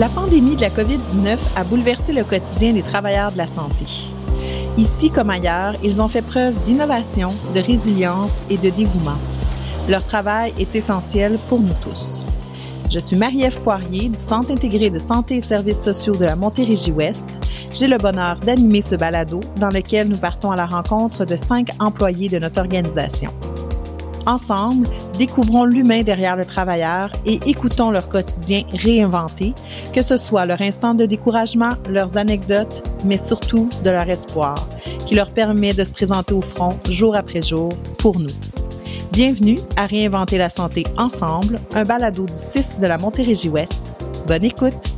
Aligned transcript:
La 0.00 0.08
pandémie 0.08 0.56
de 0.56 0.60
la 0.60 0.70
COVID-19 0.70 1.38
a 1.54 1.62
bouleversé 1.62 2.12
le 2.12 2.24
quotidien 2.24 2.72
des 2.72 2.82
travailleurs 2.82 3.30
de 3.30 3.38
la 3.38 3.46
santé. 3.46 3.84
Ici 4.76 5.08
comme 5.08 5.30
ailleurs, 5.30 5.76
ils 5.84 6.02
ont 6.02 6.08
fait 6.08 6.20
preuve 6.20 6.52
d'innovation, 6.64 7.32
de 7.54 7.60
résilience 7.60 8.42
et 8.50 8.56
de 8.56 8.70
dévouement. 8.70 9.18
Leur 9.88 10.02
travail 10.02 10.52
est 10.58 10.74
essentiel 10.74 11.38
pour 11.48 11.60
nous 11.60 11.76
tous. 11.80 12.26
Je 12.90 12.98
suis 12.98 13.14
Marie-Ève 13.14 13.62
Poirier 13.62 14.08
du 14.08 14.18
Centre 14.18 14.50
intégré 14.50 14.90
de 14.90 14.98
santé 14.98 15.36
et 15.36 15.40
services 15.40 15.82
sociaux 15.82 16.16
de 16.16 16.24
la 16.24 16.34
Montérégie-Ouest. 16.34 17.28
J'ai 17.70 17.86
le 17.86 17.98
bonheur 17.98 18.38
d'animer 18.38 18.82
ce 18.82 18.96
balado 18.96 19.38
dans 19.60 19.70
lequel 19.70 20.08
nous 20.08 20.18
partons 20.18 20.50
à 20.50 20.56
la 20.56 20.66
rencontre 20.66 21.24
de 21.24 21.36
cinq 21.36 21.68
employés 21.78 22.28
de 22.28 22.40
notre 22.40 22.60
organisation. 22.60 23.30
Ensemble, 24.26 24.88
découvrons 25.18 25.64
l'humain 25.64 26.02
derrière 26.02 26.36
le 26.36 26.44
travailleur 26.46 27.10
et 27.26 27.40
écoutons 27.46 27.90
leur 27.90 28.08
quotidien 28.08 28.62
réinventé, 28.72 29.54
que 29.92 30.02
ce 30.02 30.16
soit 30.16 30.46
leur 30.46 30.62
instant 30.62 30.94
de 30.94 31.04
découragement, 31.04 31.72
leurs 31.90 32.16
anecdotes, 32.16 32.82
mais 33.04 33.18
surtout 33.18 33.68
de 33.84 33.90
leur 33.90 34.08
espoir, 34.08 34.54
qui 35.06 35.14
leur 35.14 35.30
permet 35.30 35.74
de 35.74 35.84
se 35.84 35.92
présenter 35.92 36.32
au 36.32 36.40
front 36.40 36.78
jour 36.88 37.16
après 37.16 37.42
jour 37.42 37.68
pour 37.98 38.18
nous. 38.18 38.30
Bienvenue 39.12 39.58
à 39.76 39.86
Réinventer 39.86 40.38
la 40.38 40.48
santé 40.48 40.84
ensemble, 40.96 41.58
un 41.74 41.84
balado 41.84 42.24
du 42.24 42.32
6 42.34 42.78
de 42.80 42.86
la 42.86 42.98
Montérégie-Ouest. 42.98 43.80
Bonne 44.26 44.44
écoute! 44.44 44.93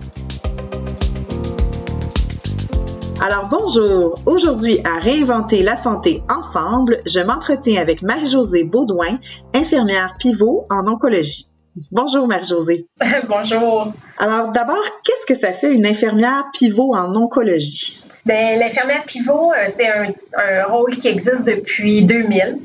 Alors 3.19 3.49
bonjour, 3.51 4.15
aujourd'hui 4.27 4.79
à 4.85 5.01
Réinventer 5.01 5.63
la 5.63 5.75
santé 5.75 6.23
ensemble, 6.29 6.99
je 7.07 7.21
m'entretiens 7.21 7.81
avec 7.81 8.03
Marie-Josée 8.03 8.65
Baudouin, 8.65 9.19
infirmière 9.55 10.17
pivot 10.19 10.67
en 10.71 10.87
oncologie. 10.87 11.47
Bonjour 11.91 12.29
Marie-Josée. 12.29 12.87
bonjour. 13.29 13.93
Alors 14.19 14.51
d'abord, 14.51 14.85
qu'est-ce 15.03 15.25
que 15.25 15.35
ça 15.35 15.55
fait 15.55 15.73
une 15.73 15.87
infirmière 15.87 16.45
pivot 16.53 16.95
en 16.95 17.17
oncologie? 17.17 18.05
Ben, 18.27 18.59
l'infirmière 18.59 19.05
pivot, 19.05 19.53
euh, 19.53 19.69
c'est 19.71 19.89
un, 19.89 20.65
rôle 20.69 20.97
qui 20.99 21.09
existe 21.09 21.45
depuis 21.45 22.05
2000. 22.05 22.59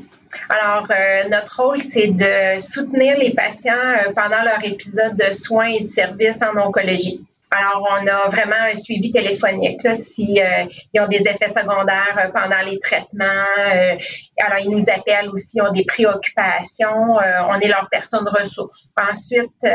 Alors, 0.48 0.86
euh, 0.90 1.28
notre 1.30 1.62
rôle, 1.62 1.80
c'est 1.80 2.08
de 2.08 2.60
soutenir 2.60 3.16
les 3.16 3.30
patients 3.30 3.72
euh, 3.72 4.12
pendant 4.14 4.42
leur 4.42 4.64
épisode 4.64 5.16
de 5.16 5.32
soins 5.32 5.66
et 5.66 5.80
de 5.84 5.88
services 5.88 6.40
en 6.42 6.58
oncologie. 6.60 7.24
Alors, 7.54 7.86
on 7.90 8.06
a 8.06 8.28
vraiment 8.28 8.70
un 8.72 8.76
suivi 8.76 9.10
téléphonique 9.10 9.82
là, 9.82 9.94
si 9.94 10.40
euh, 10.40 10.64
ils 10.94 11.00
ont 11.00 11.06
des 11.06 11.20
effets 11.28 11.48
secondaires 11.50 12.18
euh, 12.18 12.30
pendant 12.32 12.60
les 12.64 12.78
traitements. 12.78 13.44
Euh, 14.42 14.46
alors, 14.46 14.58
ils 14.64 14.70
nous 14.70 14.90
appellent 14.90 15.28
aussi, 15.30 15.60
ont 15.60 15.72
des 15.72 15.84
préoccupations. 15.84 17.16
on 17.48 17.60
est 17.60 17.68
leur 17.68 17.88
personne 17.90 18.26
ressource. 18.28 18.92
Ensuite, 18.96 19.66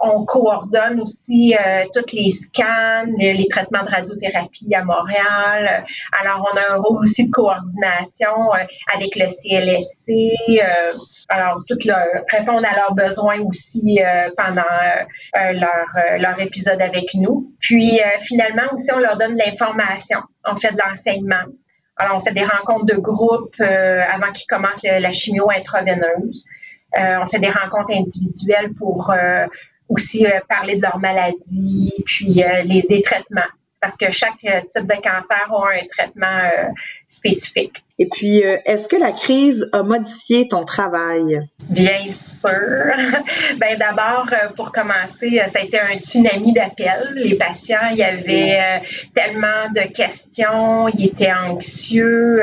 on 0.00 0.24
coordonne 0.24 1.00
aussi 1.00 1.54
tous 1.94 2.14
les 2.14 2.30
scans, 2.30 3.06
les, 3.18 3.46
traitements 3.48 3.82
de 3.82 3.90
radiothérapie 3.90 4.74
à 4.74 4.84
Montréal. 4.84 5.84
Alors, 6.20 6.48
on 6.52 6.56
a 6.56 6.74
un 6.74 6.76
rôle 6.76 7.02
aussi 7.02 7.26
de 7.26 7.30
coordination 7.30 8.52
avec 8.94 9.16
le 9.16 9.26
CLSC. 9.26 10.12
alors, 11.28 11.60
tout 11.68 11.78
leur, 11.84 11.98
répondre 12.30 12.66
à 12.66 12.76
leurs 12.76 12.94
besoins 12.94 13.40
aussi 13.40 14.00
pendant 14.36 14.62
leur, 15.34 16.18
leur 16.18 16.40
épisode 16.40 16.80
avec 16.80 17.14
nous. 17.14 17.52
Puis 17.62 18.00
euh, 18.00 18.18
finalement 18.18 18.74
aussi, 18.74 18.92
on 18.92 18.98
leur 18.98 19.16
donne 19.16 19.34
de 19.34 19.38
l'information. 19.38 20.18
On 20.44 20.56
fait 20.56 20.72
de 20.72 20.78
l'enseignement. 20.78 21.44
Alors, 21.96 22.16
on 22.16 22.20
fait 22.20 22.32
des 22.32 22.44
rencontres 22.44 22.86
de 22.86 22.98
groupe 23.00 23.54
euh, 23.60 24.02
avant 24.10 24.32
qu'ils 24.32 24.46
commencent 24.46 24.82
la 24.82 25.12
chimio 25.12 25.50
intraveineuse. 25.50 26.46
Euh, 26.98 27.18
on 27.22 27.26
fait 27.26 27.38
des 27.38 27.50
rencontres 27.50 27.94
individuelles 27.94 28.72
pour 28.74 29.14
aussi 29.88 30.26
parler 30.48 30.76
de 30.76 30.82
leur 30.82 30.98
maladie, 30.98 31.92
puis 32.06 32.42
les, 32.64 32.82
des 32.88 33.02
traitements. 33.02 33.40
Parce 33.80 33.96
que 33.96 34.10
chaque 34.10 34.38
type 34.38 34.86
de 34.86 35.02
cancer 35.02 35.52
a 35.52 35.70
un 35.70 35.86
traitement 35.88 36.50
spécifique. 37.08 37.82
Et 37.98 38.08
puis, 38.08 38.42
euh, 38.42 38.56
est-ce 38.64 38.88
que 38.88 38.96
la 38.96 39.12
crise 39.12 39.68
a 39.72 39.82
modifié 39.82 40.48
ton 40.48 40.64
travail? 40.64 41.38
Bien 41.68 42.08
sûr. 42.08 42.50
ben 43.60 43.78
d'abord, 43.78 44.26
euh, 44.32 44.48
pour 44.56 44.72
commencer, 44.72 45.38
euh, 45.38 45.46
ça 45.46 45.58
a 45.58 45.62
été 45.62 45.78
un 45.78 45.98
tsunami 45.98 46.54
d'appels. 46.54 47.12
Les 47.16 47.36
patients, 47.36 47.90
il 47.90 47.98
y 47.98 48.02
avait 48.02 48.82
tellement 49.14 49.70
de 49.74 49.82
questions, 49.92 50.88
ils 50.88 51.06
étaient 51.06 51.32
anxieux. 51.32 52.42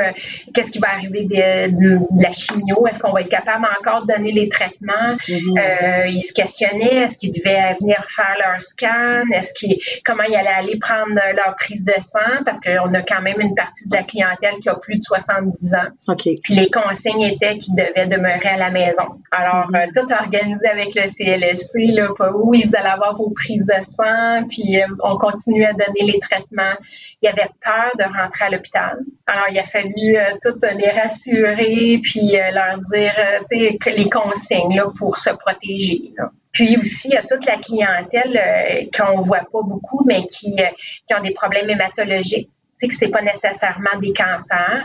Qu'est-ce 0.54 0.70
qui 0.70 0.78
va 0.78 0.90
arriver 0.94 1.24
de, 1.24 2.22
la 2.22 2.30
chimio? 2.30 2.86
Est-ce 2.86 3.00
qu'on 3.00 3.12
va 3.12 3.22
être 3.22 3.28
capable 3.28 3.66
encore 3.80 4.06
de 4.06 4.12
donner 4.14 4.32
les 4.32 4.48
traitements? 4.48 5.16
Mm-hmm. 5.28 6.10
ils 6.10 6.20
se 6.20 6.32
questionnaient, 6.32 7.02
est-ce 7.04 7.18
qu'ils 7.18 7.32
devaient 7.32 7.76
venir 7.80 7.96
faire 8.08 8.36
leur 8.38 8.62
scan? 8.62 9.24
Est-ce 9.34 9.52
qu'ils, 9.54 9.78
comment 10.04 10.24
ils 10.24 10.36
allaient 10.36 10.48
aller 10.48 10.78
prendre 10.78 11.20
leur 11.34 11.54
prise 11.56 11.84
de 11.84 11.94
sang? 12.00 12.42
Parce 12.44 12.60
qu'on 12.60 12.94
a 12.94 13.02
quand 13.02 13.22
même 13.22 13.40
une 13.40 13.54
partie 13.54 13.88
de 13.88 13.94
la 13.94 14.02
clientèle 14.02 14.54
qui 14.62 14.68
a 14.68 14.76
plus 14.76 14.96
de 14.96 15.02
70 15.40 15.74
ans. 15.74 16.14
Puis 16.42 16.54
les 16.54 16.68
consignes 16.70 17.22
étaient 17.22 17.58
qu'ils 17.58 17.74
devaient 17.74 18.06
demeurer 18.06 18.48
à 18.48 18.56
la 18.56 18.70
maison. 18.70 19.04
Alors, 19.30 19.70
mm-hmm. 19.70 19.88
euh, 19.88 20.00
tout 20.06 20.12
organisé 20.12 20.68
avec 20.68 20.94
le 20.94 21.02
CLSC, 21.02 21.92
là, 21.92 22.08
pas 22.16 22.32
où 22.32 22.52
vous 22.52 22.76
allez 22.76 22.88
avoir 22.88 23.16
vos 23.16 23.30
prises 23.30 23.66
de 23.66 23.84
sang, 23.84 24.46
puis 24.48 24.80
euh, 24.80 24.86
on 25.02 25.16
continue 25.18 25.64
à 25.64 25.72
donner 25.72 26.12
les 26.12 26.18
traitements. 26.20 26.74
Il 27.22 27.28
avait 27.28 27.48
peur 27.62 27.92
de 27.98 28.04
rentrer 28.04 28.46
à 28.46 28.50
l'hôpital. 28.50 28.98
Alors, 29.26 29.46
il 29.50 29.58
a 29.58 29.64
fallu 29.64 30.16
euh, 30.16 30.36
tout 30.42 30.58
les 30.62 30.90
rassurer, 30.90 32.00
puis 32.02 32.32
leur 32.52 32.78
dire, 32.92 33.14
tu 33.50 33.58
sais, 33.58 33.76
que 33.76 33.90
les 33.90 34.08
consignes 34.08 34.76
là, 34.76 34.86
pour 34.96 35.18
se 35.18 35.30
protéger. 35.30 36.12
Puis 36.52 36.76
aussi, 36.76 37.08
il 37.08 37.14
y 37.14 37.16
a 37.16 37.22
toute 37.22 37.46
la 37.46 37.56
clientèle 37.56 38.88
qu'on 38.96 39.20
voit 39.20 39.46
pas 39.52 39.62
beaucoup, 39.62 40.02
mais 40.04 40.24
qui, 40.24 40.56
qui 40.56 41.14
ont 41.14 41.22
des 41.22 41.32
problèmes 41.32 41.70
hématologiques 41.70 42.50
que 42.88 42.94
c'est 42.94 43.08
pas 43.08 43.22
nécessairement 43.22 43.98
des 44.00 44.12
cancers, 44.12 44.84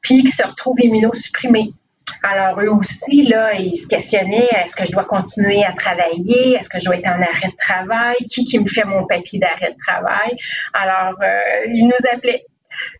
puis 0.00 0.24
qui 0.24 0.32
se 0.32 0.46
retrouvent 0.46 0.80
immunosupprimés. 0.80 1.72
Alors, 2.22 2.60
eux 2.60 2.70
aussi, 2.70 3.22
là, 3.24 3.54
ils 3.54 3.76
se 3.76 3.86
questionnaient, 3.86 4.48
est-ce 4.64 4.76
que 4.76 4.84
je 4.84 4.92
dois 4.92 5.04
continuer 5.04 5.64
à 5.64 5.72
travailler? 5.72 6.54
Est-ce 6.54 6.68
que 6.68 6.78
je 6.80 6.84
dois 6.84 6.96
être 6.96 7.06
en 7.06 7.20
arrêt 7.20 7.48
de 7.48 7.56
travail? 7.56 8.16
Qui 8.30 8.44
qui 8.44 8.58
me 8.58 8.66
fait 8.66 8.84
mon 8.84 9.06
papier 9.06 9.38
d'arrêt 9.38 9.72
de 9.72 9.78
travail? 9.86 10.36
Alors, 10.72 11.14
euh, 11.22 11.66
ils 11.66 11.86
nous 11.86 12.08
appelaient. 12.12 12.44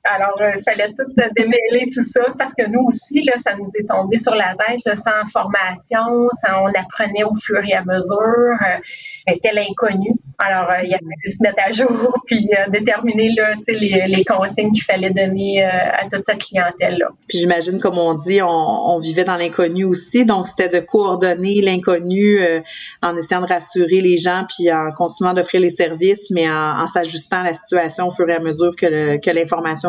Alors, 0.04 0.34
euh, 0.40 0.52
il 0.56 0.62
fallait 0.62 0.88
tout 0.88 1.06
démêler 1.34 1.90
tout 1.92 2.02
ça 2.02 2.22
parce 2.38 2.54
que 2.54 2.66
nous 2.68 2.84
aussi, 2.86 3.22
là, 3.22 3.34
ça 3.38 3.54
nous 3.56 3.68
est 3.78 3.88
tombé 3.88 4.16
sur 4.16 4.34
la 4.34 4.54
tête, 4.54 4.96
sans 4.96 5.26
formation, 5.32 6.28
sans, 6.32 6.62
on 6.62 6.68
apprenait 6.68 7.24
au 7.24 7.34
fur 7.34 7.60
et 7.66 7.74
à 7.74 7.82
mesure. 7.84 8.56
Euh, 8.62 8.78
c'était 9.28 9.52
l'inconnu. 9.52 10.12
Alors, 10.38 10.70
euh, 10.70 10.84
il 10.84 10.94
a 10.94 10.98
fallu 10.98 11.28
se 11.28 11.42
mettre 11.42 11.62
à 11.66 11.72
jour 11.72 12.14
puis 12.26 12.48
déterminer 12.68 13.30
là, 13.36 13.54
les, 13.66 14.06
les 14.06 14.24
consignes 14.24 14.70
qu'il 14.70 14.84
fallait 14.84 15.10
donner 15.10 15.64
à 15.64 16.08
toute 16.10 16.24
cette 16.24 16.38
clientèle-là. 16.44 17.08
Puis 17.28 17.38
j'imagine, 17.38 17.80
comme 17.80 17.98
on 17.98 18.14
dit, 18.14 18.40
on, 18.42 18.98
vivait 19.00 19.24
dans 19.24 19.36
l'inconnu 19.36 19.84
aussi, 19.84 20.24
donc 20.24 20.46
c'était 20.46 20.68
de 20.68 20.84
coordonner 20.84 21.60
l'inconnu 21.60 22.40
en 23.02 23.16
essayant 23.16 23.40
de 23.40 23.46
rassurer 23.46 24.00
les 24.00 24.16
gens 24.16 24.44
puis 24.48 24.72
en 24.72 24.90
continuant 24.92 25.34
d'offrir 25.34 25.60
les 25.60 25.70
services, 25.70 26.30
mais 26.30 26.48
en, 26.48 26.82
en 26.82 26.86
s'ajustant 26.86 27.40
à 27.40 27.44
la 27.44 27.54
situation 27.54 28.08
au 28.08 28.10
fur 28.10 28.28
et 28.28 28.34
à 28.34 28.40
mesure 28.40 28.74
que, 28.76 29.16
que 29.18 29.30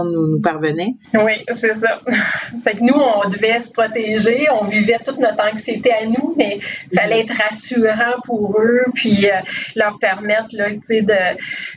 nous, 0.05 0.41
parvenait. 0.41 0.95
Oui, 1.13 1.45
c'est 1.53 1.75
ça. 1.75 2.01
fait 2.63 2.75
que 2.75 2.83
nous, 2.83 2.95
on 2.95 3.29
devait 3.29 3.59
se 3.59 3.71
protéger, 3.71 4.47
on 4.61 4.65
vivait 4.65 4.99
toute 5.03 5.19
notre 5.19 5.43
anxiété 5.43 5.91
à 5.91 6.05
nous, 6.05 6.33
mais 6.37 6.59
il 6.91 6.99
fallait 6.99 7.21
être 7.21 7.33
rassurant 7.35 8.19
pour 8.25 8.59
eux, 8.59 8.85
puis 8.93 9.27
leur 9.75 9.97
permettre 9.99 10.47
là, 10.53 10.69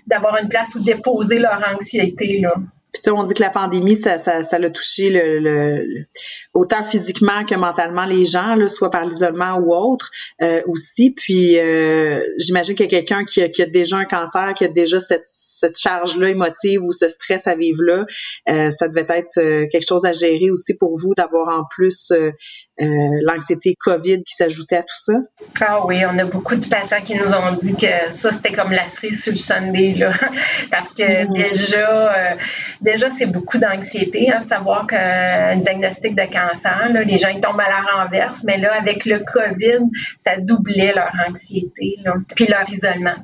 d'avoir 0.07 0.37
une 0.39 0.49
place 0.49 0.75
où 0.75 0.81
déposer 0.81 1.39
leur 1.39 1.63
anxiété. 1.73 2.41
Là. 2.41 2.55
Puis 2.93 3.11
on 3.11 3.23
dit 3.25 3.35
que 3.35 3.43
la 3.43 3.51
pandémie, 3.51 3.97
ça, 3.97 4.19
ça, 4.19 4.43
ça 4.43 4.59
l'a 4.59 4.71
touché 4.71 5.11
le, 5.11 5.39
le, 5.39 6.07
autant 6.55 6.83
physiquement 6.83 7.45
que 7.45 7.55
mentalement 7.55 8.05
les 8.05 8.25
gens, 8.25 8.57
là, 8.57 8.69
soit 8.69 8.91
par 8.91 9.05
l'isolement 9.05 9.57
ou 9.59 9.75
autre 9.75 10.11
euh, 10.43 10.61
aussi. 10.67 11.13
Puis 11.13 11.59
euh, 11.59 12.21
j'imagine 12.39 12.75
que 12.75 12.85
quelqu'un 12.85 13.25
qui 13.25 13.43
a, 13.43 13.49
qui 13.49 13.63
a, 13.63 13.67
déjà 13.67 13.97
un 13.97 14.05
cancer, 14.05 14.55
qui 14.55 14.65
a 14.65 14.69
déjà 14.69 15.01
cette, 15.01 15.25
cette 15.25 15.79
charge-là 15.79 16.31
émotive 16.31 16.83
ou 16.83 16.93
ce 16.93 17.09
stress 17.09 17.47
à 17.47 17.55
vivre 17.55 17.83
là, 17.83 18.05
euh, 18.49 18.71
ça 18.71 18.89
devait 18.89 19.07
être 19.09 19.39
euh, 19.39 19.67
quelque 19.71 19.87
chose 19.87 20.05
à 20.05 20.13
gérer 20.13 20.51
aussi 20.51 20.75
pour 20.75 20.99
vous 20.99 21.15
d'avoir 21.15 21.49
en 21.49 21.65
plus 21.71 22.11
euh, 22.11 22.33
euh, 22.81 22.87
l'anxiété 23.27 23.75
COVID 23.79 24.23
qui 24.25 24.35
s'ajoutait 24.35 24.77
à 24.77 24.83
tout 24.83 24.89
ça. 25.05 25.13
Ah 25.61 25.87
oui, 25.87 26.03
on 26.07 26.19
a 26.19 26.25
beaucoup 26.25 26.57
de 26.57 26.67
patients 26.67 27.03
qui 27.03 27.15
nous 27.15 27.33
ont 27.35 27.53
dit 27.53 27.75
que 27.75 28.11
ça 28.11 28.33
c'était 28.33 28.53
comme 28.53 28.73
la 28.73 28.89
cerise 28.89 29.23
sur 29.23 29.33
le 29.33 29.39
Sunday 29.39 29.95
là, 29.97 30.13
parce 30.71 30.93
que 30.93 31.03
mm-hmm. 31.03 31.51
déjà, 31.51 32.37
déjà 32.81 33.11
c'est 33.11 33.27
beaucoup 33.27 33.59
d'anxiété 33.59 34.33
hein, 34.33 34.43
de 34.43 34.47
savoir 34.47 34.87
qu'un 34.87 35.57
diagnostic 35.57 36.15
de 36.15 36.25
cancer 36.33 36.89
les 37.05 37.19
gens 37.19 37.29
ils 37.29 37.41
tombent 37.41 37.61
à 37.61 37.69
la 37.69 38.03
renverse, 38.03 38.45
mais 38.45 38.59
là, 38.59 38.75
avec 38.75 39.05
le 39.05 39.21
COVID, 39.21 39.91
ça 40.19 40.37
doublait 40.37 40.93
leur 40.93 41.13
anxiété, 41.29 41.99
puis 42.35 42.47
leur 42.47 42.69
isolement. 42.71 43.17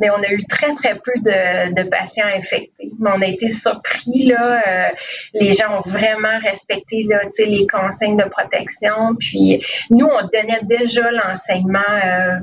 Mais 0.00 0.10
on 0.10 0.16
a 0.16 0.32
eu 0.32 0.42
très, 0.44 0.74
très 0.74 0.96
peu 0.96 1.12
de, 1.16 1.82
patients 1.88 2.26
infectés. 2.34 2.90
Mais 2.98 3.10
on 3.14 3.20
a 3.20 3.26
été 3.26 3.50
surpris, 3.50 4.26
là. 4.26 4.62
Euh, 4.66 4.88
les 5.34 5.52
gens 5.52 5.78
ont 5.78 5.88
vraiment 5.88 6.38
respecté 6.42 7.04
là, 7.04 7.20
les 7.38 7.66
consignes 7.68 8.16
de 8.16 8.24
protection. 8.24 9.14
Puis 9.18 9.64
nous, 9.90 10.06
on 10.06 10.22
donnait 10.22 10.62
déjà 10.62 11.10
l'enseignement 11.12 11.78
euh, 12.04 12.38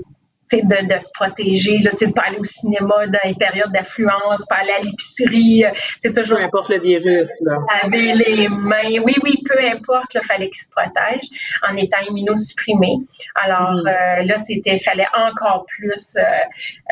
de, 0.58 0.94
de, 0.94 1.00
se 1.00 1.10
protéger, 1.14 1.78
là, 1.80 1.92
de 1.92 2.12
pas 2.12 2.24
aller 2.28 2.40
au 2.40 2.44
cinéma 2.44 3.08
dans 3.08 3.20
les 3.24 3.36
périodes 3.36 3.72
d'affluence, 3.72 4.46
pas 4.50 4.58
aller 4.58 4.72
à 4.72 4.84
l'épicerie. 4.84 5.64
C'est 6.02 6.14
toujours. 6.14 6.38
Peu 6.38 6.44
importe 6.44 6.70
le 6.70 6.80
virus, 6.80 7.30
là. 7.42 7.58
Laver 7.84 8.14
les 8.14 8.50
mains. 8.50 9.02
Oui, 9.04 9.16
oui, 9.24 9.42
peu 9.48 9.60
importe, 9.60 10.14
il 10.16 10.22
fallait 10.26 10.50
qu'ils 10.50 10.64
se 10.64 10.70
protègent 10.76 11.30
en 11.68 11.76
étant 11.78 12.00
immunosupprimés. 12.10 12.98
Alors 13.36 13.74
mm. 13.74 13.88
euh, 13.88 14.24
là, 14.24 14.38
c'était, 14.38 14.80
fallait 14.80 15.08
encore 15.14 15.66
plus 15.68 16.16
euh, 16.18 16.22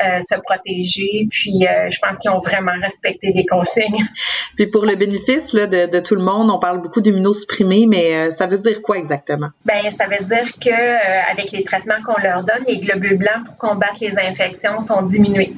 euh, 0.04 0.20
se 0.20 0.34
protéger. 0.40 1.26
Puis 1.30 1.64
je 1.90 1.98
pense 2.00 2.18
qu'ils 2.18 2.30
ont 2.30 2.40
vraiment 2.40 2.72
respecté 2.82 3.32
les 3.34 3.46
consignes. 3.46 4.04
Puis 4.56 4.66
pour 4.66 4.86
le 4.86 4.94
bénéfice 4.96 5.52
là, 5.52 5.66
de, 5.66 5.90
de 5.90 6.00
tout 6.00 6.14
le 6.14 6.22
monde, 6.22 6.50
on 6.50 6.58
parle 6.58 6.80
beaucoup 6.80 7.00
d'immunosupprimés, 7.00 7.86
mais 7.86 8.30
ça 8.30 8.46
veut 8.46 8.58
dire 8.58 8.82
quoi 8.82 8.96
exactement? 8.96 9.48
Ben, 9.64 9.90
ça 9.90 10.06
veut 10.06 10.24
dire 10.24 10.52
que 10.60 11.30
avec 11.30 11.52
les 11.52 11.62
traitements 11.64 12.02
qu'on 12.04 12.20
leur 12.20 12.42
donne, 12.44 12.64
les 12.66 12.78
globules 12.78 13.18
blancs 13.18 13.47
pour 13.48 13.56
combattre 13.56 13.98
les 14.00 14.18
infections 14.18 14.80
sont 14.80 15.02
diminués. 15.02 15.54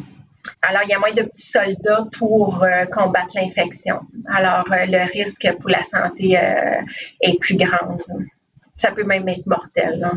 Alors, 0.62 0.82
il 0.84 0.90
y 0.90 0.94
a 0.94 0.98
moins 0.98 1.12
de 1.12 1.22
petits 1.22 1.48
soldats 1.48 2.06
pour 2.18 2.62
euh, 2.62 2.86
combattre 2.86 3.34
l'infection. 3.36 4.00
Alors, 4.26 4.64
euh, 4.72 4.86
le 4.86 5.10
risque 5.12 5.48
pour 5.60 5.70
la 5.70 5.82
santé 5.82 6.38
euh, 6.38 6.80
est 7.20 7.38
plus 7.38 7.56
grand. 7.56 7.98
Ça 8.76 8.90
peut 8.90 9.04
même 9.04 9.28
être 9.28 9.46
mortel. 9.46 10.10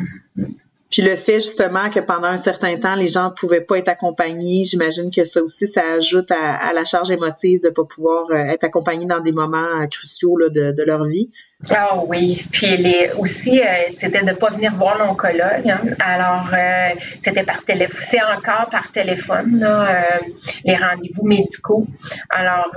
Puis 0.89 1.01
le 1.01 1.15
fait 1.15 1.39
justement 1.39 1.89
que 1.89 1.99
pendant 1.99 2.27
un 2.27 2.37
certain 2.37 2.77
temps, 2.77 2.95
les 2.95 3.07
gens 3.07 3.29
ne 3.29 3.33
pouvaient 3.33 3.61
pas 3.61 3.79
être 3.79 3.89
accompagnés, 3.89 4.63
j'imagine 4.63 5.09
que 5.11 5.25
ça 5.25 5.41
aussi, 5.41 5.67
ça 5.67 5.81
ajoute 5.97 6.31
à, 6.31 6.71
la 6.71 6.85
charge 6.85 7.09
émotive 7.09 7.61
de 7.61 7.69
ne 7.69 7.73
pas 7.73 7.83
pouvoir 7.83 8.31
être 8.31 8.63
accompagnés 8.63 9.07
dans 9.07 9.19
des 9.19 9.31
moments 9.31 9.85
cruciaux 9.89 10.37
de 10.49 10.83
leur 10.83 11.03
vie. 11.05 11.31
Ah 11.71 11.97
oui, 12.07 12.45
puis 12.51 12.75
les, 12.77 13.11
aussi, 13.17 13.61
euh, 13.61 13.65
c'était 13.89 14.21
de 14.21 14.31
ne 14.31 14.33
pas 14.33 14.49
venir 14.49 14.73
voir 14.75 14.97
l'oncologue. 14.97 15.69
Hein. 15.69 15.81
Alors, 15.99 16.49
euh, 16.53 16.99
c'était 17.19 17.43
par 17.43 17.63
téléphone, 17.63 18.01
c'est 18.03 18.21
encore 18.21 18.69
par 18.69 18.91
téléphone, 18.91 19.59
là, 19.59 19.87
euh, 19.87 20.19
les 20.65 20.75
rendez-vous 20.75 21.25
médicaux. 21.25 21.87
Alors, 22.29 22.71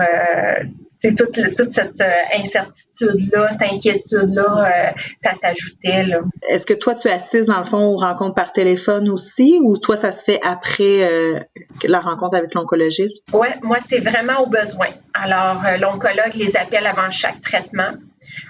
c'est 0.99 1.15
toute, 1.15 1.33
toute 1.55 1.71
cette 1.73 2.03
incertitude-là, 2.35 3.49
cette 3.51 3.71
inquiétude-là, 3.71 4.93
ça 5.19 5.35
s'ajoutait. 5.35 6.07
Est-ce 6.49 6.65
que 6.65 6.73
toi, 6.73 6.95
tu 6.95 7.09
assises, 7.09 7.47
dans 7.47 7.59
le 7.59 7.65
fond, 7.65 7.85
aux 7.85 7.97
rencontres 7.97 8.35
par 8.35 8.53
téléphone 8.53 9.11
aussi, 9.11 9.59
ou 9.63 9.77
toi, 9.77 9.97
ça 9.97 10.11
se 10.13 10.25
fait 10.25 10.41
après 10.47 11.45
la 11.85 12.01
rencontre 12.01 12.37
avec 12.37 12.55
l'oncologiste? 12.55 13.19
Oui, 13.33 13.49
moi, 13.63 13.79
c'est 13.87 14.01
vraiment 14.01 14.41
au 14.41 14.47
besoin. 14.47 14.89
Alors, 15.13 15.63
l'oncologue 15.79 16.35
les 16.35 16.57
appelle 16.57 16.87
avant 16.87 17.11
chaque 17.11 17.41
traitement. 17.41 17.93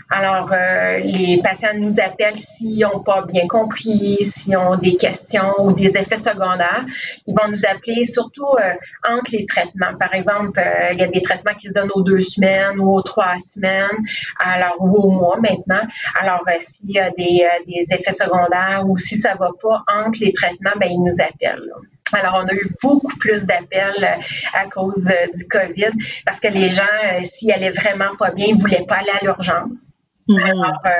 Alors, 0.08 0.52
euh, 0.52 0.98
les 0.98 1.40
patients 1.42 1.74
nous 1.74 1.98
appellent 1.98 2.36
s'ils 2.36 2.78
n'ont 2.82 3.00
pas 3.00 3.22
bien 3.22 3.48
compris, 3.48 4.18
s'ils 4.22 4.56
ont 4.56 4.76
des 4.76 4.96
questions 4.96 5.52
ou 5.58 5.72
des 5.72 5.96
effets 5.96 6.16
secondaires. 6.16 6.84
Ils 7.26 7.34
vont 7.34 7.50
nous 7.50 7.66
appeler 7.66 8.04
surtout 8.06 8.46
euh, 8.60 8.74
entre 9.08 9.32
les 9.32 9.44
traitements. 9.46 9.96
Par 9.98 10.14
exemple, 10.14 10.60
euh, 10.60 10.92
il 10.92 11.00
y 11.00 11.02
a 11.02 11.08
des 11.08 11.22
traitements 11.22 11.54
qui 11.54 11.68
se 11.68 11.72
donnent 11.72 11.90
aux 11.92 12.02
deux 12.02 12.20
semaines 12.20 12.78
ou 12.78 12.94
aux 12.94 13.02
trois 13.02 13.36
semaines, 13.40 13.98
alors 14.38 14.76
ou 14.78 14.94
au 14.94 15.10
mois 15.10 15.38
maintenant. 15.40 15.82
Alors, 16.20 16.44
s'il 16.60 16.92
y 16.92 17.00
a 17.00 17.10
des, 17.10 17.44
effets 17.90 18.12
secondaires 18.12 18.84
ou 18.86 18.96
si 18.96 19.16
ça 19.16 19.34
va 19.34 19.50
pas 19.60 19.82
entre 19.92 20.20
les 20.20 20.32
traitements, 20.32 20.72
ben 20.78 20.88
ils 20.88 21.02
nous 21.02 21.20
appellent. 21.20 21.72
Alors, 22.12 22.40
on 22.44 22.46
a 22.46 22.52
eu 22.52 22.70
beaucoup 22.80 23.16
plus 23.18 23.44
d'appels 23.44 24.20
à 24.54 24.66
cause 24.66 25.10
du 25.34 25.48
COVID 25.48 25.90
parce 26.24 26.38
que 26.38 26.48
les 26.48 26.68
gens, 26.68 26.84
s'ils 27.24 27.50
allaient 27.50 27.70
vraiment 27.70 28.14
pas 28.16 28.30
bien, 28.30 28.46
ils 28.48 28.56
voulaient 28.56 28.86
pas 28.86 28.96
aller 28.96 29.10
à 29.20 29.24
l'urgence. 29.24 29.95
Mhm. 30.28 30.42
Alors, 30.42 30.80
euh, 30.86 30.90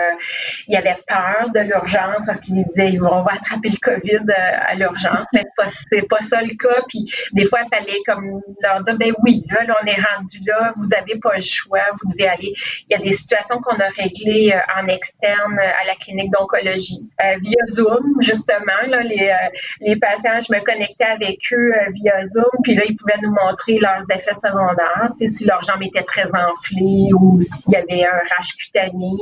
il 0.69 0.77
avait 0.77 0.97
peur 1.07 1.49
de 1.53 1.61
l'urgence 1.61 2.25
parce 2.27 2.41
qu'ils 2.41 2.65
disaient 2.67 2.97
on 3.01 3.23
va 3.23 3.33
attraper 3.35 3.71
le 3.71 3.79
COVID 3.83 4.25
euh, 4.29 4.59
à 4.67 4.75
l'urgence, 4.75 5.27
mais 5.33 5.43
c'est 5.45 6.03
pas, 6.09 6.17
pas 6.17 6.23
ça 6.25 6.43
le 6.43 6.55
cas. 6.57 6.83
Puis 6.89 7.13
des 7.33 7.45
fois, 7.45 7.61
il 7.65 7.77
fallait 7.77 7.99
comme 8.07 8.41
leur 8.63 8.83
dire 8.83 8.97
ben 8.97 9.13
oui, 9.25 9.45
là, 9.51 9.65
on 9.83 9.87
est 9.87 10.01
rendu 10.01 10.39
là, 10.47 10.73
vous 10.77 10.95
avez 10.95 11.19
pas 11.19 11.35
le 11.35 11.43
choix, 11.43 11.81
vous 12.01 12.13
devez 12.13 12.29
aller. 12.29 12.53
Il 12.89 12.93
y 12.93 12.95
a 12.95 12.99
des 12.99 13.11
situations 13.11 13.61
qu'on 13.61 13.77
a 13.77 13.89
réglées 13.97 14.53
euh, 14.55 14.81
en 14.81 14.87
externe 14.87 15.59
à 15.59 15.87
la 15.87 15.95
clinique 15.97 16.31
d'oncologie 16.31 17.09
via 17.41 17.67
Zoom, 17.67 18.21
justement. 18.21 18.81
Là, 18.89 19.03
les, 19.03 19.35
les 19.81 19.97
patients, 19.97 20.41
je 20.41 20.55
me 20.55 20.63
connectais 20.63 21.05
avec 21.05 21.39
eux 21.53 21.73
via 21.95 22.25
Zoom, 22.25 22.45
puis 22.63 22.75
là, 22.75 22.83
ils 22.89 22.97
pouvaient 22.97 23.21
nous 23.23 23.35
montrer 23.45 23.79
leurs 23.79 24.03
effets 24.11 24.35
secondaires, 24.35 25.11
si 25.17 25.47
leur 25.47 25.63
jambe 25.65 25.83
était 25.83 26.03
très 26.03 26.29
enflée 26.35 27.11
ou 27.19 27.41
s'il 27.41 27.73
y 27.73 27.77
avait 27.77 28.05
un 28.05 28.19
rash 28.37 28.57
cutané 28.57 29.16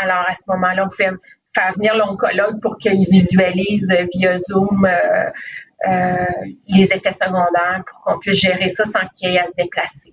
alors, 0.00 0.24
à 0.26 0.34
ce 0.34 0.42
moment-là, 0.48 0.84
on 0.86 0.88
pouvait 0.88 1.10
faire 1.54 1.72
venir 1.74 1.94
l'oncologue 1.96 2.60
pour 2.60 2.76
qu'il 2.78 3.06
visualise 3.10 3.94
via 4.14 4.36
Zoom 4.38 4.84
euh, 4.84 5.30
euh, 5.88 6.24
les 6.68 6.92
effets 6.92 7.12
secondaires 7.12 7.82
pour 7.86 8.00
qu'on 8.00 8.18
puisse 8.18 8.40
gérer 8.40 8.68
ça 8.68 8.84
sans 8.84 9.06
qu'il 9.14 9.30
y 9.30 9.34
ait 9.34 9.40
à 9.40 9.46
se 9.46 9.54
déplacer. 9.56 10.12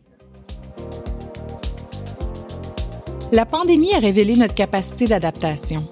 La 3.31 3.45
pandémie 3.45 3.93
a 3.95 3.99
révélé 3.99 4.35
notre 4.35 4.53
capacité 4.53 5.07
d'adaptation. 5.07 5.87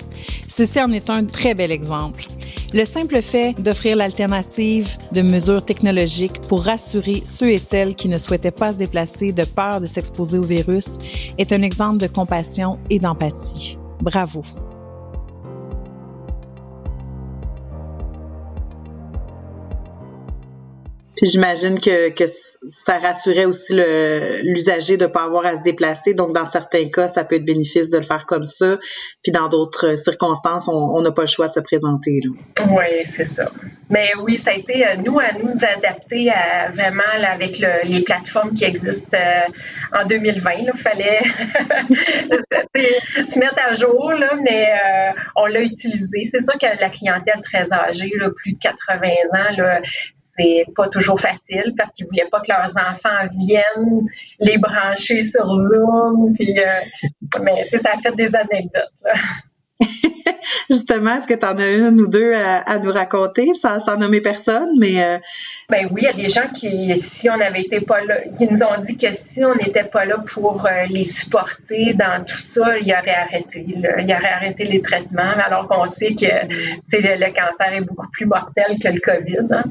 Ceci 0.48 0.80
en 0.82 0.92
est 0.92 1.10
un 1.10 1.26
très 1.26 1.54
bel 1.56 1.72
exemple. 1.72 2.26
Le 2.74 2.86
simple 2.86 3.22
fait 3.22 3.62
d'offrir 3.62 3.98
l'alternative 3.98 4.98
de 5.12 5.22
mesures 5.22 5.64
technologiques 5.64 6.40
pour 6.48 6.64
rassurer 6.64 7.22
ceux 7.26 7.50
et 7.50 7.58
celles 7.58 7.96
qui 7.96 8.08
ne 8.08 8.18
souhaitaient 8.18 8.50
pas 8.50 8.72
se 8.72 8.78
déplacer 8.78 9.34
de 9.34 9.44
peur 9.44 9.82
de 9.82 9.88
s'exposer 9.88 10.38
au 10.38 10.44
virus 10.44 10.98
est 11.38 11.52
un 11.52 11.64
exemple 11.64 11.98
de 11.98 12.08
compassion 12.08 12.80
et 12.90 13.00
d'empathie. 13.00 13.78
Bravo. 14.02 14.42
J'imagine 21.22 21.80
que, 21.80 22.10
que 22.10 22.24
ça 22.68 23.00
rassurait 23.00 23.46
aussi 23.46 23.74
l'usager 24.44 24.98
de 24.98 25.04
ne 25.04 25.08
pas 25.08 25.24
avoir 25.24 25.46
à 25.46 25.58
se 25.58 25.62
déplacer. 25.62 26.14
Donc, 26.14 26.34
dans 26.34 26.46
certains 26.46 26.90
cas, 26.90 27.08
ça 27.08 27.24
peut 27.24 27.36
être 27.36 27.46
bénéfice 27.46 27.90
de 27.90 27.98
le 27.98 28.04
faire 28.04 28.26
comme 28.26 28.46
ça. 28.46 28.78
Puis 29.24 29.32
dans 29.32 29.50
d'autres 29.50 29.98
circonstances, 29.98 30.68
on 30.68 31.02
n'a 31.02 31.12
pas 31.12 31.24
le 31.24 31.28
choix 31.28 31.48
de 31.48 31.54
se 31.54 31.60
présenter. 31.60 32.22
Oui, 32.70 33.06
c'est 33.06 33.26
ça. 33.26 33.52
Mais 33.92 34.10
oui, 34.24 34.38
ça 34.38 34.52
a 34.52 34.54
été, 34.54 34.88
euh, 34.88 34.96
nous, 34.96 35.20
à 35.20 35.34
nous 35.34 35.66
adapter 35.66 36.32
à, 36.32 36.70
vraiment 36.72 37.02
avec 37.30 37.62
les 37.84 38.02
plateformes 38.04 38.54
qui 38.54 38.64
existent 38.64 39.18
euh, 39.18 40.00
en 40.00 40.06
2020. 40.06 40.52
Il 40.54 40.72
fallait 40.78 41.20
se 43.28 43.38
mettre 43.38 43.62
à 43.68 43.74
jour, 43.74 44.14
là, 44.14 44.32
mais 44.42 44.70
euh, 44.70 45.12
on 45.36 45.46
l'a 45.46 45.60
utilisé. 45.60 46.24
C'est 46.24 46.42
sûr 46.42 46.54
que 46.54 46.68
la 46.80 46.90
clientèle 46.90 47.42
très 47.44 47.74
âgée, 47.74 48.14
là, 48.18 48.30
plus 48.34 48.54
de 48.54 48.60
80 48.60 49.08
ans, 49.34 49.82
c'est 50.16 50.64
pas 50.74 50.88
toujours 50.88 51.11
facile 51.18 51.74
parce 51.78 51.92
qu'ils 51.94 52.06
voulaient 52.06 52.30
pas 52.30 52.42
que 52.42 52.52
leurs 52.52 52.72
enfants 52.78 53.28
viennent 53.38 54.08
les 54.40 54.58
brancher 54.58 55.24
sur 55.24 55.52
Zoom. 55.52 56.36
Euh, 56.40 56.66
mais 57.44 57.66
ça 57.78 57.92
a 57.94 57.98
fait 57.98 58.16
des 58.16 58.36
anecdotes. 58.36 59.04
Justement, 60.70 61.18
est-ce 61.18 61.28
que 61.28 61.34
tu 61.34 61.46
en 61.46 61.58
as 61.58 61.72
une 61.72 62.00
ou 62.00 62.08
deux 62.08 62.34
à, 62.34 62.80
nous 62.80 62.92
raconter 62.92 63.54
sans, 63.54 63.80
sans, 63.80 63.98
nommer 63.98 64.22
personne, 64.22 64.70
mais 64.80 65.04
euh, 65.04 65.18
ben 65.70 65.88
oui, 65.92 66.02
il 66.02 66.06
y 66.06 66.08
a 66.08 66.14
des 66.14 66.30
gens 66.30 66.48
qui, 66.50 66.98
si 66.98 67.30
on 67.30 67.40
avait 67.40 67.62
été 67.62 67.82
pas 67.82 68.02
là, 68.04 68.22
qui 68.38 68.48
nous 68.48 68.64
ont 68.64 68.80
dit 68.80 68.98
que 68.98 69.14
si 69.14 69.44
on 69.46 69.56
n'était 69.56 69.84
pas 69.84 70.06
là 70.06 70.18
pour 70.26 70.66
euh, 70.66 70.86
les 70.90 71.04
supporter 71.04 71.94
dans 71.94 72.24
tout 72.26 72.38
ça, 72.38 72.78
ils 72.78 72.92
auraient 72.92 73.16
arrêté, 73.16 73.66
ils 73.68 73.86
auraient 73.86 74.34
arrêté 74.34 74.66
les 74.66 74.82
traitements, 74.82 75.34
alors 75.46 75.68
qu'on 75.68 75.88
sait 75.88 76.14
que 76.14 76.26
le, 76.26 77.16
le, 77.18 77.34
cancer 77.34 77.74
est 77.74 77.82
beaucoup 77.82 78.10
plus 78.12 78.26
mortel 78.26 78.78
que 78.82 78.88
le 78.90 79.00
COVID. 79.00 79.54
Hein. 79.54 79.64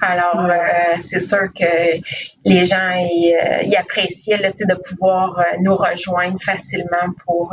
Alors, 0.00 0.46
euh, 0.46 0.96
c'est 1.00 1.20
sûr 1.20 1.52
que 1.54 2.00
les 2.44 2.64
gens 2.64 2.92
ils, 2.94 3.76
appréciaient 3.76 4.38
de 4.38 4.74
pouvoir 4.74 5.44
nous 5.60 5.76
rejoindre 5.76 6.40
facilement 6.40 7.12
pour 7.24 7.52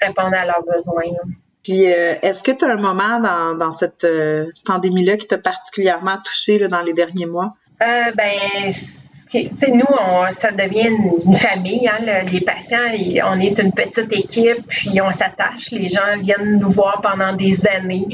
répondre 0.00 0.34
à 0.34 0.44
leurs 0.44 0.64
besoins. 0.64 1.16
Puis, 1.62 1.92
euh, 1.92 2.14
est-ce 2.22 2.42
que 2.42 2.52
tu 2.52 2.64
as 2.64 2.72
un 2.72 2.76
moment 2.76 3.20
dans, 3.54 3.72
cette 3.72 4.04
euh, 4.04 4.46
pandémie-là 4.64 5.16
qui 5.16 5.26
t'a 5.26 5.38
particulièrement 5.38 6.16
touché 6.24 6.66
dans 6.68 6.82
les 6.82 6.92
derniers 6.92 7.26
mois? 7.26 7.54
Euh, 7.82 8.12
ben, 8.16 8.72
nous, 9.34 9.84
on, 10.00 10.32
ça 10.32 10.52
devient 10.52 10.88
une, 10.88 11.34
famille. 11.34 11.88
Hein, 11.88 12.22
les 12.30 12.40
patients, 12.40 12.88
on 13.24 13.40
est 13.40 13.58
une 13.58 13.72
petite 13.72 14.12
équipe, 14.12 14.66
puis 14.68 15.00
on 15.00 15.12
s'attache. 15.12 15.70
Les 15.70 15.88
gens 15.88 16.18
viennent 16.20 16.58
nous 16.58 16.70
voir 16.70 17.00
pendant 17.02 17.34
des 17.34 17.66
années. 17.66 18.08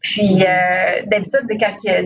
Puis 0.00 0.44
euh, 0.46 1.02
d'habitude, 1.06 1.46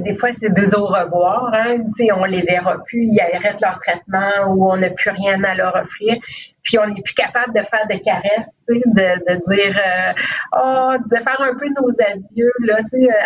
des 0.03 0.15
fois, 0.15 0.33
c'est 0.33 0.53
deux 0.55 0.75
au 0.75 0.87
revoir. 0.87 1.53
Hein, 1.53 1.77
on 2.17 2.25
les 2.25 2.43
verra 2.43 2.83
plus, 2.85 3.05
ils 3.05 3.21
arrêtent 3.21 3.61
leur 3.61 3.79
traitement 3.79 4.53
ou 4.55 4.71
on 4.71 4.77
n'a 4.77 4.91
plus 4.91 5.11
rien 5.11 5.43
à 5.45 5.55
leur 5.55 5.75
offrir. 5.77 6.17
Puis 6.63 6.79
on 6.79 6.87
n'est 6.87 7.03
plus 7.03 7.15
capable 7.15 7.53
de 7.55 7.61
faire 7.67 7.87
des 7.91 8.01
caresses, 8.01 8.57
de, 8.69 8.75
de 8.77 9.55
dire, 9.55 9.79
euh, 9.79 10.13
oh, 10.57 10.95
de 11.11 11.17
faire 11.17 11.41
un 11.41 11.55
peu 11.55 11.67
nos 11.69 11.91
adieux. 12.07 12.53
Là, 12.61 12.79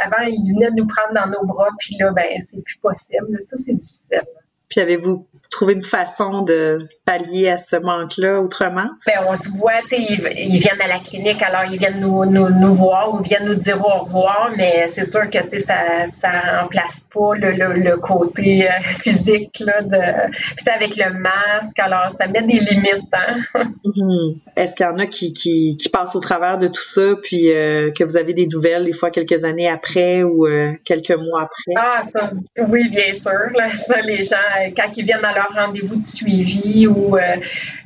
avant, 0.05 0.25
ils 0.27 0.55
venaient 0.55 0.75
nous 0.75 0.87
prendre 0.87 1.15
dans 1.15 1.27
nos 1.27 1.47
bras, 1.47 1.69
puis 1.79 1.97
là, 2.01 2.11
ben, 2.13 2.41
c'est 2.41 2.63
plus 2.65 2.79
possible. 2.79 3.37
Ça, 3.41 3.57
c'est 3.59 3.75
difficile. 3.75 4.23
Puis 4.69 4.81
avez-vous 4.81 5.27
trouver 5.51 5.75
une 5.75 5.83
façon 5.83 6.43
de 6.43 6.87
pallier 7.05 7.49
à 7.49 7.57
ce 7.57 7.77
manque-là 7.77 8.41
autrement? 8.41 8.89
Bien, 9.07 9.25
on 9.29 9.37
se 9.37 9.49
voit, 9.57 9.73
ils, 9.93 10.21
ils, 10.37 10.59
viennent 10.59 10.81
à 10.81 10.89
la 10.89 10.99
clinique, 10.99 11.41
alors 11.43 11.65
ils 11.71 11.79
viennent 11.79 12.01
nous, 12.01 12.25
nous, 12.25 12.49
nous, 12.49 12.75
voir 12.75 13.15
ou 13.15 13.23
viennent 13.23 13.47
nous 13.47 13.55
dire 13.55 13.81
au 13.85 14.05
revoir, 14.05 14.51
mais 14.57 14.87
c'est 14.89 15.05
sûr 15.05 15.31
que 15.31 15.39
ça 15.61 15.77
ça 16.09 16.61
remplace 16.61 17.07
pas 17.13 17.35
le, 17.35 17.53
le, 17.53 17.97
côté 17.99 18.69
euh, 18.69 18.73
physique 19.03 19.61
là, 19.61 19.83
de, 19.83 20.33
puis 20.57 20.67
avec 20.75 20.97
le 20.97 21.13
masque, 21.15 21.79
alors 21.79 22.13
ça 22.13 22.27
met 22.27 22.43
des 22.43 22.59
limites. 22.61 23.13
Hein? 23.13 23.41
Mm-hmm. 23.87 24.39
Est-ce 24.57 24.75
qu'il 24.75 24.85
y 24.85 24.89
en 24.89 24.99
a 24.99 25.07
qui, 25.07 25.33
qui, 25.33 25.77
qui, 25.77 25.89
passent 25.89 26.17
au 26.17 26.21
travers 26.21 26.59
de 26.59 26.67
tout 26.67 26.83
ça, 26.83 27.15
puis 27.23 27.53
euh, 27.53 27.93
que 27.93 28.03
vous 28.03 28.17
avez 28.17 28.35
des 28.35 28.47
nouvelles 28.47 28.85
des 28.85 28.93
fois 28.93 29.11
quelques 29.11 29.45
années 29.45 29.69
après 29.69 30.25
ou 30.25 30.47
euh, 30.47 30.73
quelques 30.85 31.17
mois 31.17 31.43
après? 31.43 31.73
Ah, 31.77 32.03
ça, 32.03 32.31
oui, 32.69 32.89
bien 32.89 33.15
sûr. 33.15 33.31
Là, 33.55 33.71
ça, 33.71 34.01
les 34.01 34.25
gens, 34.25 34.37
quand 34.77 34.91
ils 34.97 35.05
viennent 35.05 35.25
à 35.25 35.33
leur 35.37 35.53
rendez-vous 35.55 35.97
de 35.97 36.05
suivi 36.05 36.87
ou, 36.87 37.17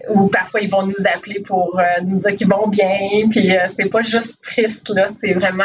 ou 0.09 0.29
parfois 0.29 0.61
ils 0.61 0.71
vont 0.71 0.87
nous 0.87 1.07
appeler 1.13 1.41
pour 1.41 1.81
nous 2.05 2.19
dire 2.19 2.35
qu'ils 2.35 2.49
vont 2.49 2.69
bien, 2.69 3.29
puis 3.31 3.53
c'est 3.69 3.91
pas 3.91 4.03
juste 4.03 4.43
triste, 4.43 4.89
là, 4.91 5.09
c'est 5.09 5.35
vraiment, 5.35 5.65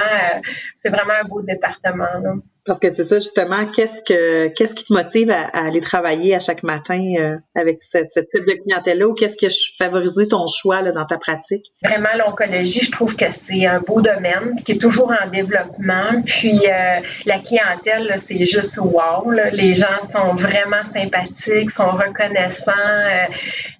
c'est 0.75 0.89
vraiment 0.89 1.13
un 1.21 1.27
beau 1.27 1.41
département. 1.41 2.19
Là. 2.21 2.35
Parce 2.65 2.79
que 2.79 2.91
c'est 2.91 3.03
ça 3.03 3.19
justement, 3.19 3.67
qu'est-ce 3.67 4.01
que 4.01 4.47
qu'est-ce 4.47 4.73
qui 4.73 4.85
te 4.85 4.93
motive 4.93 5.29
à, 5.29 5.45
aller 5.53 5.81
travailler 5.81 6.33
à 6.33 6.39
chaque 6.39 6.63
matin 6.63 6.99
euh, 7.19 7.37
avec 7.53 7.83
ce, 7.83 7.99
type 8.19 8.45
de 8.45 8.53
clientèle-là 8.63 9.07
ou 9.07 9.13
qu'est-ce 9.13 9.37
qui 9.37 9.45
a 9.45 9.49
favorisé 9.77 10.27
ton 10.27 10.47
choix 10.47 10.81
là, 10.81 10.91
dans 10.91 11.05
ta 11.05 11.19
pratique? 11.19 11.67
Vraiment, 11.83 12.09
l'oncologie, 12.17 12.81
je 12.81 12.91
trouve 12.91 13.15
que 13.15 13.25
c'est 13.29 13.67
un 13.67 13.81
beau 13.81 14.01
domaine 14.01 14.55
qui 14.65 14.71
est 14.71 14.81
toujours 14.81 15.11
en 15.11 15.29
développement. 15.29 16.23
Puis 16.25 16.59
euh, 16.67 17.01
la 17.25 17.37
clientèle, 17.37 18.15
c'est 18.17 18.45
juste 18.45 18.79
wow. 18.79 19.29
Les 19.51 19.75
gens 19.75 20.01
sont 20.11 20.33
vraiment 20.33 20.83
sympathiques, 20.85 21.69
sont 21.69 21.91
reconnaissants. 21.91 22.71
Euh, 22.71 23.27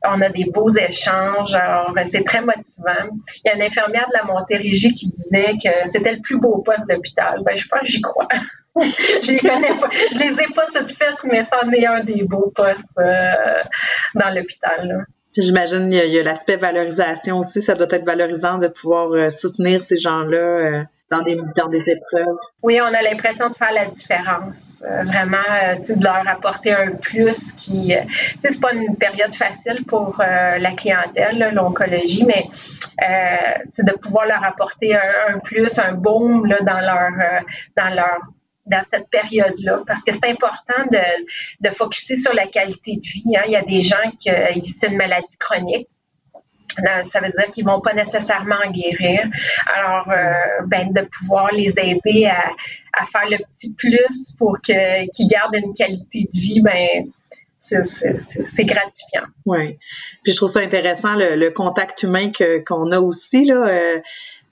on 0.08 0.22
a 0.22 0.30
des 0.30 0.46
beaux 0.54 0.70
échanges. 0.70 1.56
Alors, 1.56 1.92
c'est 2.06 2.24
très 2.24 2.42
motivant. 2.42 3.10
Il 3.44 3.48
y 3.48 3.50
a 3.50 3.56
une 3.56 3.64
infirmière 3.64 4.08
de 4.10 4.18
la 4.20 4.32
Montérégie 4.32 4.94
qui 4.94 5.10
disait 5.10 5.54
que 5.54 5.90
c'était 5.90 6.12
le 6.12 6.22
plus 6.22 6.38
beau 6.40 6.60
poste 6.60 6.88
d'hôpital. 6.88 7.42
Ben, 7.44 7.58
je 7.58 7.68
pense 7.68 7.80
que 7.80 7.88
j'y 7.88 8.02
crois. 8.02 8.28
Je 8.82 9.32
les 9.32 9.40
connais 9.40 9.80
pas. 9.80 9.90
Je 10.12 10.18
les 10.20 10.44
ai 10.44 10.48
pas 10.54 10.66
toutes 10.74 10.92
faites, 10.92 11.24
mais 11.24 11.44
c'en 11.46 11.70
est 11.72 11.86
un 11.86 12.04
des 12.04 12.24
beaux 12.24 12.52
postes 12.56 12.98
euh, 13.00 13.64
dans 14.16 14.30
l'hôpital. 14.30 15.06
J'imagine 15.38 15.90
qu'il 15.90 16.14
y 16.14 16.20
a, 16.20 16.24
l'aspect 16.24 16.58
valorisation 16.58 17.40
aussi. 17.40 17.62
Ça 17.62 17.74
doit 17.76 17.88
être 17.90 18.06
valorisant 18.06 18.58
de 18.58 18.68
pouvoir 18.68 19.12
euh, 19.12 19.30
soutenir 19.30 19.82
ces 19.82 19.98
gens-là 19.98 20.38
euh, 20.38 20.84
dans 21.10 21.22
des, 21.22 21.38
dans 21.56 21.68
des 21.68 21.90
épreuves. 21.90 22.38
Oui, 22.64 22.80
on 22.82 22.94
a 22.94 23.02
l'impression 23.02 23.50
de 23.50 23.56
faire 23.56 23.72
la 23.72 23.86
différence. 23.86 24.84
vraiment, 25.04 25.38
de 25.88 26.04
leur 26.04 26.28
apporter 26.28 26.74
un 26.74 26.92
plus 26.92 27.52
qui. 27.54 27.94
c'est 28.42 28.60
pas 28.60 28.74
une 28.74 28.96
période 28.98 29.36
facile 29.36 29.86
pour 29.86 30.16
la 30.18 30.72
clientèle, 30.72 31.52
l'oncologie, 31.54 32.26
mais 32.26 32.48
de 33.78 33.92
pouvoir 34.00 34.26
leur 34.26 34.44
apporter 34.44 34.96
un, 34.96 35.38
plus, 35.44 35.78
un 35.78 35.94
baume 35.94 36.48
là, 36.48 36.58
dans 36.62 36.80
leur 36.80 37.12
dans 37.78 37.94
leur 37.94 38.20
dans 38.66 38.84
cette 38.84 39.10
période-là, 39.10 39.82
parce 39.86 40.04
que 40.04 40.12
c'est 40.14 40.28
important 40.28 40.84
de, 40.92 41.00
de 41.62 41.70
focuser 41.74 42.16
sur 42.16 42.34
la 42.34 42.48
qualité 42.48 42.96
de 42.96 43.02
vie. 43.02 43.36
Hein. 43.38 43.44
Il 43.46 43.52
y 43.52 43.56
a 43.56 43.64
des 43.64 43.82
gens 43.82 44.12
qui 44.20 44.30
c'est 44.72 44.88
une 44.88 44.98
maladie 44.98 45.38
chronique. 45.40 45.88
Euh, 46.80 47.04
ça 47.04 47.22
veut 47.22 47.32
dire 47.32 47.50
qu'ils 47.52 47.66
vont 47.66 47.80
pas 47.80 47.94
nécessairement 47.94 48.70
guérir. 48.72 49.30
Alors, 49.74 50.12
euh, 50.12 50.66
ben, 50.68 50.92
de 50.92 51.02
pouvoir 51.02 51.50
les 51.54 51.74
aider 51.80 52.26
à, 52.26 52.50
à 52.94 53.06
faire 53.06 53.30
le 53.30 53.38
petit 53.38 53.74
plus 53.76 54.36
pour 54.38 54.60
qu'ils 54.62 55.28
gardent 55.28 55.56
une 55.56 55.74
qualité 55.74 56.28
de 56.34 56.40
vie, 56.40 56.62
ben, 56.62 57.12
c'est 57.62 58.66
gratifiant. 58.66 59.26
Oui. 59.46 59.78
Puis 60.24 60.34
je 60.34 60.38
trouve 60.38 60.50
ça 60.50 60.60
intéressant 60.60 61.16
le, 61.16 61.50
contact 61.50 62.04
humain 62.04 62.32
qu'on 62.66 62.92
a 62.92 63.00
aussi 63.00 63.46
là. 63.46 63.68
Euh, 63.68 64.00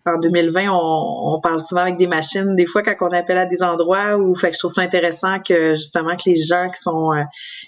en 0.05 0.17
2020, 0.17 0.67
on, 0.69 1.35
on, 1.35 1.39
parle 1.39 1.59
souvent 1.59 1.81
avec 1.81 1.97
des 1.97 2.07
machines, 2.07 2.55
des 2.55 2.65
fois 2.65 2.83
quand 2.83 2.95
on 3.01 3.13
appelle 3.13 3.37
à 3.37 3.45
des 3.45 3.63
endroits 3.63 4.17
où 4.17 4.35
fait 4.35 4.49
que 4.49 4.55
je 4.55 4.59
trouve 4.59 4.71
ça 4.71 4.81
intéressant 4.81 5.39
que 5.39 5.75
justement 5.75 6.15
que 6.15 6.23
les 6.25 6.35
gens 6.35 6.69
qui 6.69 6.81
sont 6.81 7.13
euh, 7.13 7.23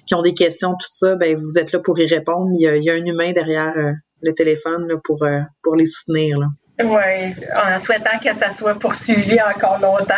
qui 0.06 0.16
ont 0.16 0.22
des 0.22 0.34
questions, 0.34 0.72
tout 0.72 0.88
ça, 0.90 1.16
ben 1.16 1.36
vous 1.36 1.58
êtes 1.58 1.72
là 1.72 1.80
pour 1.80 1.98
y 2.00 2.06
répondre. 2.08 2.52
Il 2.56 2.62
y 2.62 2.68
a, 2.68 2.76
il 2.76 2.84
y 2.84 2.90
a 2.90 2.94
un 2.94 3.06
humain 3.06 3.32
derrière 3.32 3.74
euh, 3.78 3.92
le 4.22 4.34
téléphone 4.34 4.88
là, 4.88 4.96
pour, 5.04 5.24
euh, 5.24 5.40
pour 5.64 5.76
les 5.76 5.86
soutenir. 5.86 6.38
Là. 6.40 6.48
Oui, 6.78 7.34
en 7.56 7.80
souhaitant 7.80 8.20
que 8.22 8.36
ça 8.36 8.50
soit 8.50 8.76
poursuivi 8.76 9.38
encore 9.42 9.80
longtemps. 9.80 10.16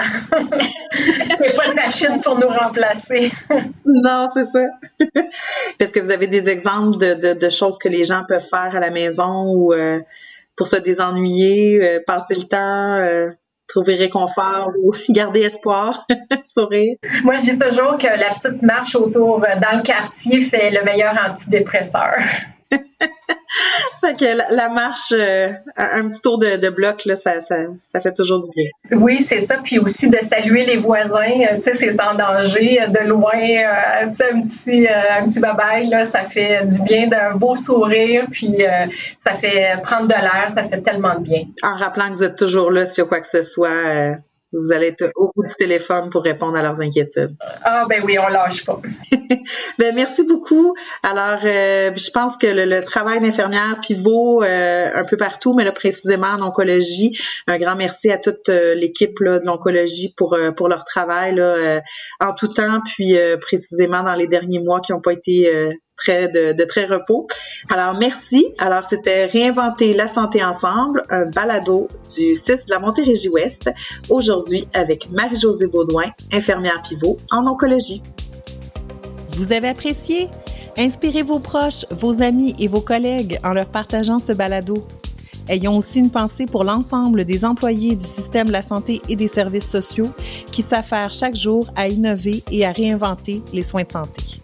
Il 0.98 1.42
n'y 1.42 1.48
a 1.50 1.52
pas 1.52 1.70
de 1.70 1.76
machine 1.76 2.20
pour 2.24 2.40
nous 2.40 2.48
remplacer. 2.48 3.32
non, 3.86 4.28
c'est 4.34 4.46
ça. 4.46 4.66
Est-ce 5.80 5.92
que 5.92 6.00
vous 6.00 6.10
avez 6.10 6.26
des 6.26 6.50
exemples 6.50 6.98
de, 6.98 7.14
de, 7.14 7.40
de, 7.40 7.50
choses 7.50 7.78
que 7.78 7.90
les 7.90 8.04
gens 8.04 8.24
peuvent 8.28 8.42
faire 8.42 8.76
à 8.76 8.80
la 8.80 8.90
maison 8.90 9.54
ou 9.54 9.72
pour 10.58 10.68
se 10.68 10.76
désennuyer, 10.76 11.80
euh, 11.82 12.00
passer 12.06 12.34
le 12.36 12.44
temps, 12.44 12.96
euh, 12.96 13.30
trouver 13.68 13.96
réconfort 13.96 14.72
ou 14.82 14.94
garder 15.10 15.42
espoir, 15.42 16.06
sourire? 16.44 16.96
Moi, 17.24 17.38
je 17.38 17.52
dis 17.52 17.58
toujours 17.58 17.98
que 17.98 18.08
la 18.08 18.34
petite 18.36 18.64
marche 18.64 18.96
autour 18.96 19.44
euh, 19.44 19.60
dans 19.62 19.78
le 19.78 19.84
quartier 19.84 20.42
fait 20.42 20.72
le 20.72 20.84
meilleur 20.84 21.16
antidépresseur. 21.30 22.18
fait 24.02 24.14
que 24.18 24.56
la, 24.56 24.70
marche, 24.70 25.14
euh, 25.14 25.50
un, 25.76 26.08
petit 26.08 26.20
tour 26.20 26.38
de, 26.38 26.70
bloc, 26.70 27.06
là, 27.06 27.16
ça, 27.16 27.40
ça, 27.40 28.00
fait 28.00 28.14
toujours 28.14 28.40
du 28.42 28.50
bien. 28.56 29.00
Oui, 29.00 29.22
c'est 29.22 29.42
ça. 29.42 29.58
Puis 29.64 29.80
aussi 29.80 30.10
de 30.10 30.18
saluer 30.20 30.66
les 30.66 30.78
voisins, 30.78 31.42
euh, 31.52 31.58
tu 31.58 31.64
sais, 31.64 31.76
c'est 31.76 31.94
sans 31.94 32.14
danger. 32.16 32.82
Euh, 32.82 32.88
de 32.88 33.00
loin, 33.08 33.32
tu 33.32 34.16
sais, 34.16 34.32
un 34.32 34.42
petit, 34.42 34.88
un 34.88 35.28
petit 35.28 35.40
babaille, 35.40 35.90
là, 35.90 36.06
ça 36.06 36.24
fait 36.24 36.66
du 36.66 36.82
bien 36.84 37.08
d'un 37.08 37.36
beau 37.36 37.56
sourire. 37.56 38.26
Puis 38.32 38.64
ça 39.20 39.36
fait 39.36 39.80
prendre 39.84 40.08
de 40.08 40.14
l'air, 40.14 40.52
ça 40.54 40.64
fait 40.64 40.82
tellement 40.82 41.16
de 41.16 41.24
bien. 41.24 41.44
En 41.64 41.76
rappelant 41.76 42.08
que 42.10 42.14
vous 42.14 42.24
êtes 42.24 42.38
toujours 42.38 42.72
là 42.72 42.86
si 42.86 43.02
quoi 43.02 43.20
que 43.20 43.28
ce 43.28 43.44
soit 43.44 44.18
vous 44.54 44.72
allez 44.72 44.88
être 44.88 45.12
au 45.16 45.32
bout 45.36 45.44
du 45.44 45.54
téléphone 45.56 46.10
pour 46.10 46.24
répondre 46.24 46.58
à 46.58 46.62
leurs 46.62 46.80
inquiétudes. 46.80 47.36
Ah 47.64 47.86
ben 47.90 48.02
oui, 48.06 48.18
on 48.18 48.28
lâche 48.28 48.66
pas. 48.66 48.82
ben 49.80 49.94
merci 49.94 50.24
beaucoup. 50.24 50.74
Alors, 51.04 51.40
euh, 51.44 51.92
je 51.94 52.10
pense 52.12 52.38
que 52.38 52.48
le, 52.48 52.84
travail 52.84 53.20
d'infirmière 53.20 53.80
pivot 53.82 54.44
euh, 54.44 54.90
un 54.94 55.04
peu 55.04 55.18
partout, 55.18 55.54
mais 55.54 55.64
là 55.64 55.72
précisément 55.72 56.28
en 56.28 56.42
oncologie, 56.42 57.18
un 57.48 57.58
grand 57.58 57.76
merci 57.76 58.10
à 58.10 58.18
toute 58.18 58.48
euh, 58.50 58.74
l'équipe 58.74 59.18
de 59.20 59.46
l'oncologie 59.46 60.14
pour 60.16 60.38
pour 60.56 60.70
leur 60.70 60.86
travail 60.86 61.36
là, 61.36 61.82
en 62.20 62.34
tout 62.34 62.48
temps, 62.48 62.80
puis 62.86 63.16
précisément 63.42 64.04
dans 64.04 64.14
les 64.14 64.28
derniers 64.28 64.62
mois 64.66 64.80
qui 64.80 64.92
n'ont 64.92 65.02
pas 65.02 65.14
été 65.14 65.52
très 65.98 66.30
de, 66.30 66.64
très 66.64 66.86
repos. 66.86 67.28
Alors 67.70 67.96
merci. 67.96 68.48
Alors 68.60 68.86
c'était 68.86 69.26
réinventer 69.26 69.94
la 69.94 70.08
santé 70.08 70.44
ensemble, 70.44 71.04
un 71.10 71.26
balado 71.26 71.88
du 72.16 72.36
6 72.36 72.68
de 72.68 72.72
la 72.72 72.80
Montérégie-Ouest, 72.80 73.70
aujourd'hui 74.10 74.68
avec 74.74 75.10
Marie-Josée 75.12 75.68
Baudouin, 75.68 76.12
infirmière 76.32 76.82
pivot 76.82 77.18
en 77.32 77.46
oncologie. 77.48 78.02
Vous 79.32 79.52
avez 79.52 79.70
apprécié? 79.70 80.30
Inspirez 80.78 81.24
vos 81.24 81.40
proches, 81.40 81.86
vos 81.90 82.22
amis 82.22 82.56
et 82.60 82.68
vos 82.68 82.82
collègues 82.82 83.40
en 83.44 83.54
leur 83.54 83.66
partageant 83.66 84.20
ce 84.20 84.32
balado. 84.32 84.86
Ayons 85.50 85.78
aussi 85.78 86.00
une 86.00 86.12
pensée 86.12 86.46
pour 86.46 86.64
l'ensemble 86.64 87.24
des 87.24 87.46
employés 87.46 87.96
du 87.96 88.06
système 88.06 88.48
de 88.48 88.52
la 88.52 88.62
santé 88.62 89.02
et 89.10 89.16
des 89.16 89.28
services 89.28 89.68
sociaux 89.68 90.10
qui 90.52 90.62
s'affairent 90.62 91.14
chaque 91.14 91.36
jour 91.36 91.68
à 91.76 91.88
innover 91.88 92.44
et 92.52 92.66
à 92.66 92.72
réinventer 92.72 93.42
les 93.54 93.64
soins 93.64 93.84
de 93.84 93.90
santé. 93.90 94.42